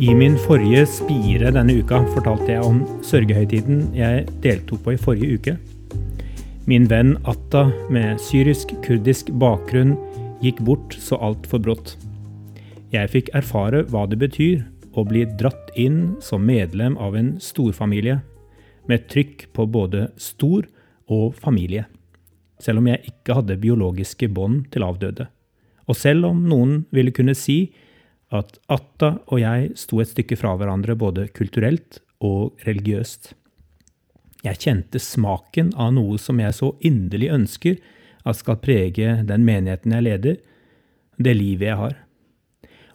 [0.00, 5.36] I min forrige spire denne uka fortalte jeg om sørgehøytiden jeg deltok på i forrige
[5.36, 5.54] uke.
[6.70, 9.98] Min venn Atta med syrisk-kurdisk bakgrunn
[10.40, 11.98] gikk bort så altfor brått.
[12.90, 14.64] Jeg fikk erfare hva det betyr
[14.98, 18.18] å bli dratt inn som medlem av en storfamilie,
[18.90, 20.66] med trykk på både stor
[21.06, 21.84] og familie,
[22.58, 25.28] selv om jeg ikke hadde biologiske bånd til avdøde.
[25.86, 27.70] Og selv om noen ville kunne si
[28.34, 33.36] at Atta og jeg sto et stykke fra hverandre både kulturelt og religiøst.
[34.42, 37.78] Jeg kjente smaken av noe som jeg så inderlig ønsker
[38.26, 40.38] at skal prege den menigheten jeg leder,
[41.20, 41.98] det livet jeg har.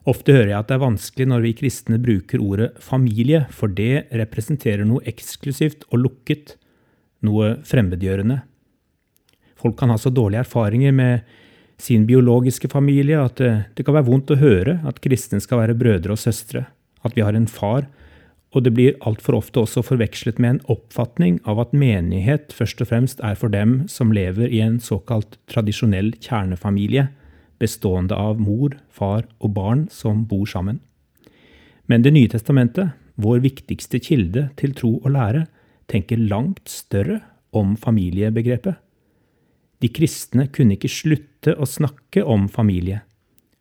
[0.06, 4.06] Ofte hører jeg at det er vanskelig når vi kristne bruker ordet familie, for det
[4.14, 6.56] representerer noe eksklusivt og lukket,
[7.26, 8.44] noe fremmedgjørende.
[9.58, 11.26] Folk kan ha så dårlige erfaringer med
[11.82, 15.78] sin biologiske familie, at det, det kan være vondt å høre at kristne skal være
[15.80, 16.68] brødre og søstre,
[17.02, 17.90] at vi har en far,
[18.56, 22.92] og det blir altfor ofte også forvekslet med en oppfatning av at menighet først og
[22.94, 27.10] fremst er for dem som lever i en såkalt tradisjonell kjernefamilie,
[27.60, 30.82] bestående av mor, far og barn som bor sammen.
[31.88, 35.46] Men Det nye testamentet, vår viktigste kilde til tro og lære,
[35.88, 37.22] tenker langt større
[37.54, 38.76] om familiebegrepet.
[39.80, 43.04] De kristne kunne ikke slutte å snakke om familie,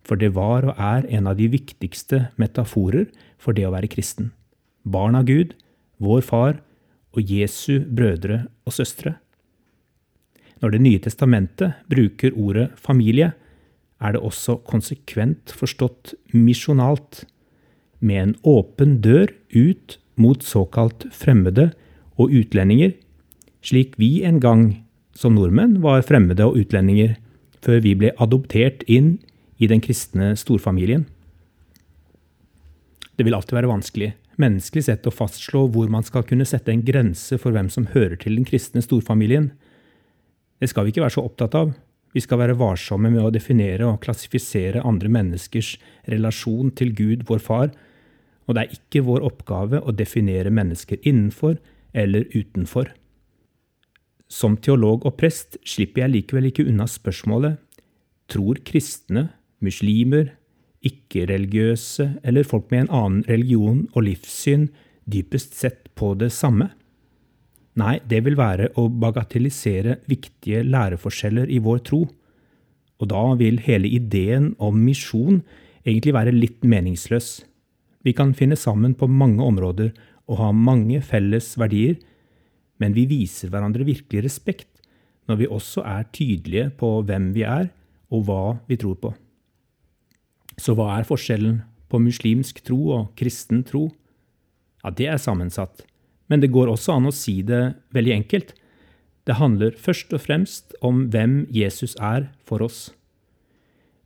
[0.04, 4.32] for det var og er en av de viktigste metaforer for det å være kristen.
[4.84, 5.54] Barn av Gud,
[5.98, 6.60] vår far
[7.14, 9.16] og Jesu brødre og søstre.
[10.62, 13.34] Når Det nye testamentet bruker ordet familie,
[14.04, 17.24] er det også konsekvent forstått misjonalt,
[18.04, 21.70] med en åpen dør ut mot såkalt fremmede
[22.20, 22.92] og utlendinger,
[23.64, 24.66] slik vi en gang
[25.16, 27.16] som nordmenn var fremmede og utlendinger
[27.64, 29.16] før vi ble adoptert inn
[29.56, 31.06] i den kristne storfamilien.
[33.14, 34.10] Det vil alltid være vanskelig,
[34.42, 38.18] menneskelig sett, å fastslå hvor man skal kunne sette en grense for hvem som hører
[38.20, 39.52] til den kristne storfamilien.
[40.60, 41.72] Det skal vi ikke være så opptatt av.
[42.14, 45.74] Vi skal være varsomme med å definere og klassifisere andre menneskers
[46.10, 47.72] relasjon til Gud, vår Far,
[48.46, 51.58] og det er ikke vår oppgave å definere mennesker innenfor
[51.94, 52.92] eller utenfor.
[54.30, 57.58] Som teolog og prest slipper jeg likevel ikke unna spørsmålet
[58.30, 59.28] tror kristne,
[59.64, 60.32] muslimer,
[60.84, 64.68] ikke-religiøse eller folk med en annen religion og livssyn
[65.10, 66.70] dypest sett på det samme?
[67.80, 72.04] Nei, det vil være å bagatellisere viktige læreforskjeller i vår tro,
[73.02, 75.40] og da vil hele ideen om misjon
[75.82, 77.42] egentlig være litt meningsløs.
[78.06, 79.90] Vi kan finne sammen på mange områder
[80.30, 81.98] og ha mange felles verdier,
[82.78, 84.70] men vi viser hverandre virkelig respekt
[85.28, 87.70] når vi også er tydelige på hvem vi er,
[88.12, 89.10] og hva vi tror på.
[90.60, 93.88] Så hva er forskjellen på muslimsk tro og kristen tro?
[94.84, 95.82] Ja, det er sammensatt,
[96.28, 98.54] men det går også an å si det veldig enkelt.
[99.24, 102.92] Det handler først og fremst om hvem Jesus er for oss.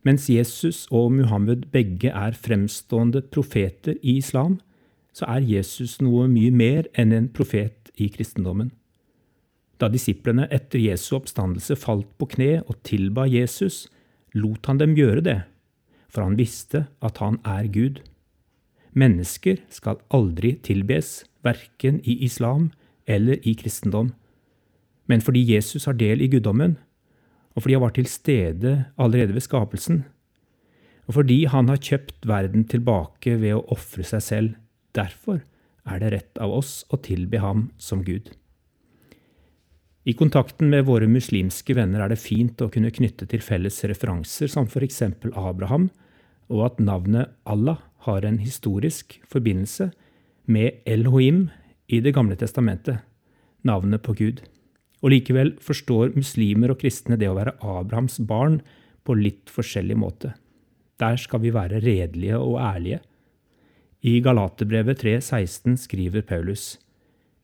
[0.07, 4.59] Mens Jesus og Muhammed begge er fremstående profeter i islam,
[5.11, 8.71] så er Jesus noe mye mer enn en profet i kristendommen.
[9.79, 13.87] Da disiplene etter Jesu oppstandelse falt på kne og tilba Jesus,
[14.35, 15.39] lot han dem gjøre det,
[16.11, 17.99] for han visste at han er Gud.
[18.95, 22.69] Mennesker skal aldri tilbes, verken i islam
[23.09, 24.13] eller i kristendom.
[25.09, 26.77] Men fordi Jesus har del i guddommen,
[27.55, 30.03] og fordi han var til stede allerede ved skapelsen,
[31.09, 34.51] og fordi han har kjøpt verden tilbake ved å ofre seg selv,
[34.93, 35.41] derfor
[35.89, 38.29] er det rett av oss å tilbe ham som Gud.
[40.05, 44.49] I kontakten med våre muslimske venner er det fint å kunne knytte til felles referanser
[44.49, 45.01] som f.eks.
[45.33, 45.89] Abraham,
[46.49, 49.89] og at navnet Allah har en historisk forbindelse
[50.49, 51.47] med Elohim
[51.87, 52.99] i Det gamle testamentet,
[53.63, 54.41] navnet på Gud.
[55.01, 58.59] Og likevel forstår muslimer og kristne det å være Abrahams barn
[59.05, 60.33] på litt forskjellig måte.
[60.99, 62.99] Der skal vi være redelige og ærlige.
[64.01, 66.77] I Galaterbrevet 3,16 skriver Paulus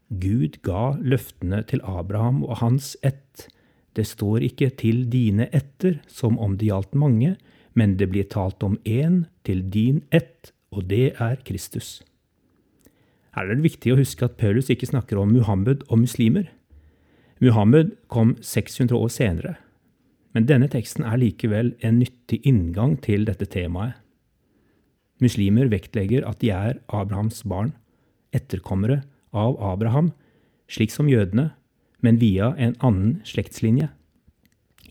[0.09, 3.47] Gud ga løftene til Abraham og hans ett.
[3.95, 7.35] Det står ikke til dine etter som om det gjaldt mange,
[7.73, 12.03] men det blir talt om én til din ett, og det er Kristus.
[13.35, 16.47] Her er det viktig å huske at Paulus ikke snakker om Muhammed og muslimer.
[17.43, 19.53] Muhammed kom 600 år senere,
[20.31, 23.99] men denne teksten er likevel en nyttig inngang til dette temaet.
[25.23, 27.73] Muslimer vektlegger at de er Abrahams barn,
[28.35, 29.01] etterkommere
[29.35, 30.11] av Abraham,
[30.71, 31.51] slik som jødene,
[32.03, 33.89] men via en annen slektslinje.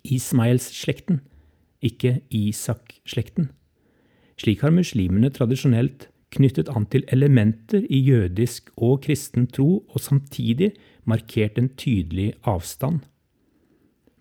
[0.04, 1.22] Ismaels-slekten,
[1.84, 3.50] ikke Isak-slekten.
[4.40, 10.72] Slik har muslimene tradisjonelt knyttet an til elementer i jødisk og kristen tro, og samtidig
[11.08, 13.02] markert en tydelig avstand.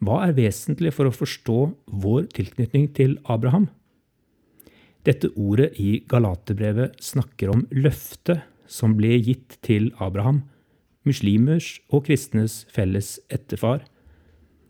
[0.03, 1.59] Hva er vesentlig for å forstå
[2.03, 3.69] vår tilknytning til Abraham?
[5.07, 10.43] Dette ordet i Galaterbrevet snakker om løftet som ble gitt til Abraham,
[11.07, 13.83] muslimers og kristnes felles etterfar.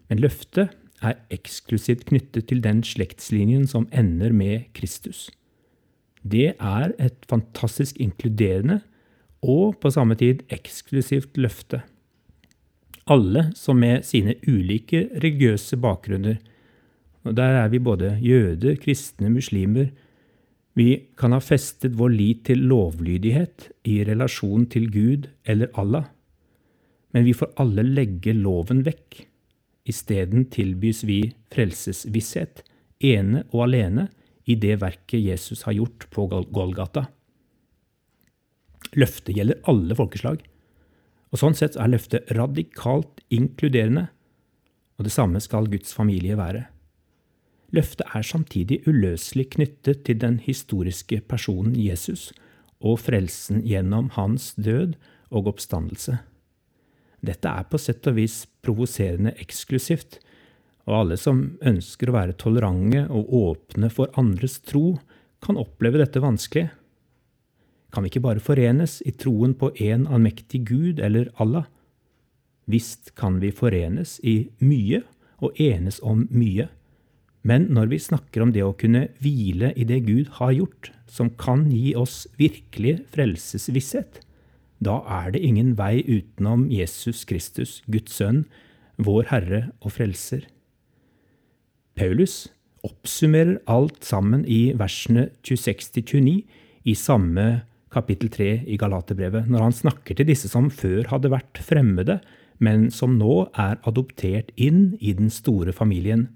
[0.09, 0.73] Men løftet
[1.03, 5.27] er eksklusivt knyttet til den slektslinjen som ender med Kristus.
[6.23, 8.79] Det er et fantastisk inkluderende
[9.43, 11.81] og på samme tid eksklusivt løfte.
[13.11, 16.39] Alle som med sine ulike religiøse bakgrunner,
[17.23, 19.91] og der er vi både jøder, kristne, muslimer,
[20.73, 26.07] vi kan ha festet vår lit til lovlydighet i relasjon til Gud eller Allah,
[27.13, 29.19] men vi får alle legge loven vekk.
[29.85, 31.19] Isteden tilbys vi
[31.53, 32.63] frelsesvisshet,
[33.03, 34.07] ene og alene,
[34.45, 37.07] i det verket Jesus har gjort på Golgata.
[38.99, 40.43] Løftet gjelder alle folkeslag,
[41.33, 44.09] og sånn sett er løftet radikalt inkluderende,
[44.99, 46.67] og det samme skal Guds familie være.
[47.73, 52.29] Løftet er samtidig uløselig knyttet til den historiske personen Jesus
[52.83, 54.93] og frelsen gjennom hans død
[55.33, 56.19] og oppstandelse.
[57.23, 60.19] Dette er på sett og vis provoserende eksklusivt,
[60.87, 64.97] og alle som ønsker å være tolerante og åpne for andres tro,
[65.43, 66.69] kan oppleve dette vanskelig.
[67.93, 71.67] Kan vi ikke bare forenes i troen på en allmektig Gud eller Allah?
[72.65, 75.03] Visst kan vi forenes i mye
[75.43, 76.69] og enes om mye,
[77.43, 81.33] men når vi snakker om det å kunne hvile i det Gud har gjort, som
[81.35, 84.21] kan gi oss virkelig frelsesvisshet,
[84.83, 88.45] da er det ingen vei utenom Jesus Kristus, Guds sønn,
[88.95, 90.47] vår Herre og Frelser.
[91.99, 92.47] Paulus
[92.83, 96.41] oppsummerer alt sammen i versene 26-29
[96.89, 97.63] i samme
[97.93, 102.19] kapittel 3 i Galaterbrevet, når han snakker til disse som før hadde vært fremmede,
[102.63, 106.27] men som nå er adoptert inn i den store familien.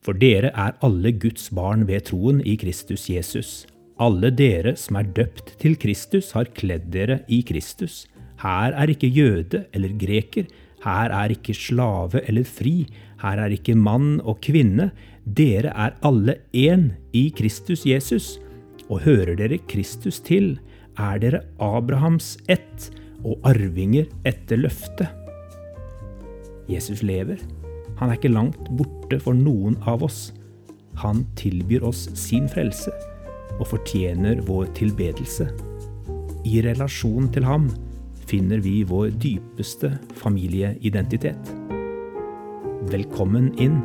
[0.00, 3.64] For dere er alle Guds barn ved troen i Kristus Jesus.
[4.00, 8.06] Alle dere som er døpt til Kristus, har kledd dere i Kristus.
[8.40, 10.48] Her er ikke jøde eller greker,
[10.84, 12.88] her er ikke slave eller fri,
[13.20, 14.90] her er ikke mann og kvinne.
[15.24, 18.38] Dere er alle én i Kristus Jesus.
[18.88, 20.58] Og hører dere Kristus til,
[20.98, 22.88] er dere Abrahams ett
[23.20, 25.08] og arvinger etter løftet.
[26.70, 27.38] Jesus lever.
[28.00, 30.30] Han er ikke langt borte for noen av oss.
[31.04, 32.92] Han tilbyr oss sin frelse
[33.60, 35.50] og fortjener vår tilbedelse.
[36.48, 37.68] I relasjon til ham
[38.30, 41.50] finner vi vår dypeste familieidentitet.
[42.90, 43.80] Velkommen inn